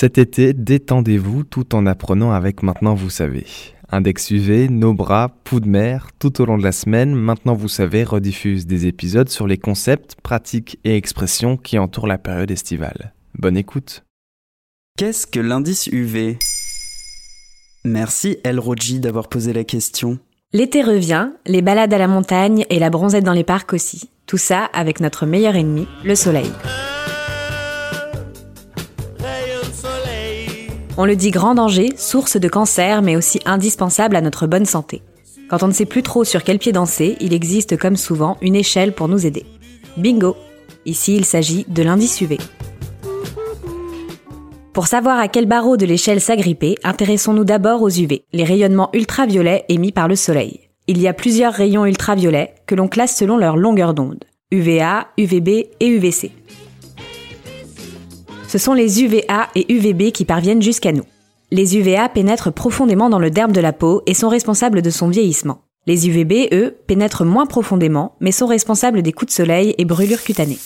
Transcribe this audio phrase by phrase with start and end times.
[0.00, 3.44] Cet été, détendez-vous tout en apprenant avec Maintenant Vous savez.
[3.90, 7.68] Index UV, nos bras, poux de mer, tout au long de la semaine, Maintenant Vous
[7.68, 13.12] savez rediffuse des épisodes sur les concepts, pratiques et expressions qui entourent la période estivale.
[13.38, 14.02] Bonne écoute.
[14.96, 16.38] Qu'est-ce que l'indice UV
[17.84, 20.18] Merci El Roji d'avoir posé la question.
[20.54, 24.08] L'été revient, les balades à la montagne et la bronzette dans les parcs aussi.
[24.24, 26.50] Tout ça avec notre meilleur ennemi, le soleil.
[31.02, 35.00] On le dit grand danger, source de cancer, mais aussi indispensable à notre bonne santé.
[35.48, 38.54] Quand on ne sait plus trop sur quel pied danser, il existe comme souvent une
[38.54, 39.46] échelle pour nous aider.
[39.96, 40.36] Bingo
[40.84, 42.36] Ici, il s'agit de l'indice UV.
[44.74, 49.64] Pour savoir à quel barreau de l'échelle s'agripper, intéressons-nous d'abord aux UV, les rayonnements ultraviolets
[49.70, 50.68] émis par le soleil.
[50.86, 54.24] Il y a plusieurs rayons ultraviolets que l'on classe selon leur longueur d'onde.
[54.50, 56.30] UVA, UVB et UVC
[58.50, 61.04] ce sont les UVA et UVB qui parviennent jusqu'à nous.
[61.52, 65.06] Les UVA pénètrent profondément dans le derme de la peau et sont responsables de son
[65.06, 65.62] vieillissement.
[65.86, 70.24] Les UVB, eux, pénètrent moins profondément, mais sont responsables des coups de soleil et brûlures
[70.24, 70.58] cutanées.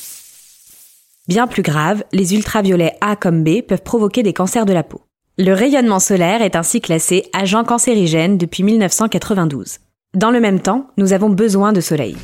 [1.29, 5.03] Bien plus grave, les ultraviolets A comme B peuvent provoquer des cancers de la peau.
[5.37, 9.81] Le rayonnement solaire est ainsi classé agent cancérigène depuis 1992.
[10.15, 12.17] Dans le même temps, nous avons besoin de soleil.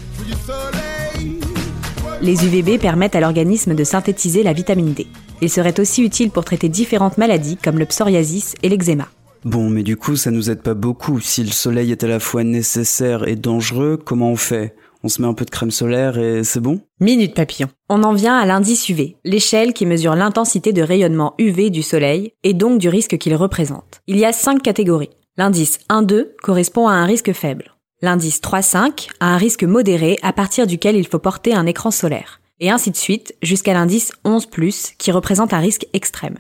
[2.23, 5.07] Les UVB permettent à l'organisme de synthétiser la vitamine D.
[5.41, 9.09] Il serait aussi utile pour traiter différentes maladies comme le psoriasis et l'eczéma.
[9.45, 11.19] Bon, mais du coup, ça nous aide pas beaucoup.
[11.21, 14.75] Si le soleil est à la fois nécessaire et dangereux, comment on fait?
[15.03, 16.83] On se met un peu de crème solaire et c'est bon?
[17.01, 17.71] Minute papillon.
[17.89, 22.33] On en vient à l'indice UV, l'échelle qui mesure l'intensité de rayonnement UV du soleil
[22.43, 24.03] et donc du risque qu'il représente.
[24.07, 25.09] Il y a cinq catégories.
[25.39, 27.77] L'indice 1-2 correspond à un risque faible.
[28.03, 32.41] L'indice 3-5 a un risque modéré à partir duquel il faut porter un écran solaire.
[32.61, 36.37] Et ainsi de suite jusqu'à l'indice 11+, qui représente un risque extrême.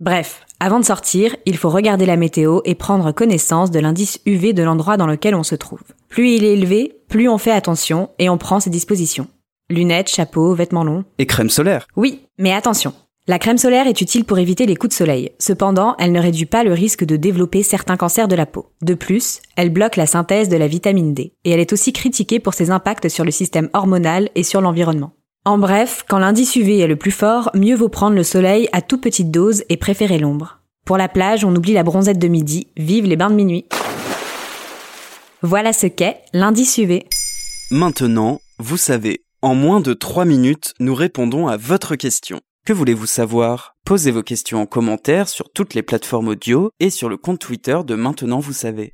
[0.00, 4.52] Bref, avant de sortir, il faut regarder la météo et prendre connaissance de l'indice UV
[4.52, 5.82] de l'endroit dans lequel on se trouve.
[6.08, 9.28] Plus il est élevé, plus on fait attention et on prend ses dispositions.
[9.70, 11.04] Lunettes, chapeau, vêtements longs.
[11.18, 12.94] Et crème solaire Oui, mais attention,
[13.28, 15.32] la crème solaire est utile pour éviter les coups de soleil.
[15.38, 18.72] Cependant, elle ne réduit pas le risque de développer certains cancers de la peau.
[18.80, 21.34] De plus, elle bloque la synthèse de la vitamine D.
[21.44, 25.12] Et elle est aussi critiquée pour ses impacts sur le système hormonal et sur l'environnement.
[25.48, 28.82] En bref, quand l'indice UV est le plus fort, mieux vaut prendre le soleil à
[28.82, 30.60] toute petite dose et préférer l'ombre.
[30.84, 33.64] Pour la plage, on oublie la bronzette de midi, vive les bains de minuit.
[35.40, 37.06] Voilà ce qu'est l'indice UV.
[37.70, 42.40] Maintenant, vous savez, en moins de 3 minutes, nous répondons à votre question.
[42.66, 43.74] Que voulez-vous savoir?
[43.86, 47.78] Posez vos questions en commentaire sur toutes les plateformes audio et sur le compte Twitter
[47.86, 48.92] de Maintenant vous savez.